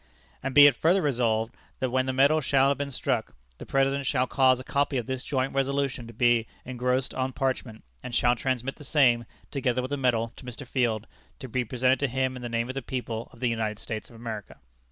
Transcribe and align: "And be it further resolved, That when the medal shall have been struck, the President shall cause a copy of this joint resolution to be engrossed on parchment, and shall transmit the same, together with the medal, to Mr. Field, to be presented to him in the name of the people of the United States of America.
"And 0.41 0.55
be 0.55 0.65
it 0.65 0.73
further 0.75 0.99
resolved, 1.03 1.55
That 1.77 1.91
when 1.91 2.07
the 2.07 2.11
medal 2.11 2.41
shall 2.41 2.69
have 2.69 2.77
been 2.79 2.89
struck, 2.89 3.35
the 3.59 3.67
President 3.67 4.07
shall 4.07 4.25
cause 4.25 4.59
a 4.59 4.63
copy 4.63 4.97
of 4.97 5.05
this 5.05 5.23
joint 5.23 5.53
resolution 5.53 6.07
to 6.07 6.11
be 6.13 6.47
engrossed 6.65 7.13
on 7.13 7.33
parchment, 7.33 7.83
and 8.01 8.15
shall 8.15 8.35
transmit 8.35 8.77
the 8.77 8.83
same, 8.83 9.25
together 9.51 9.83
with 9.83 9.91
the 9.91 9.97
medal, 9.97 10.29
to 10.37 10.43
Mr. 10.43 10.65
Field, 10.65 11.05
to 11.37 11.47
be 11.47 11.63
presented 11.63 11.99
to 11.99 12.07
him 12.07 12.35
in 12.35 12.41
the 12.41 12.49
name 12.49 12.67
of 12.67 12.73
the 12.73 12.81
people 12.81 13.29
of 13.31 13.41
the 13.41 13.49
United 13.49 13.77
States 13.77 14.09
of 14.09 14.15
America. 14.15 14.57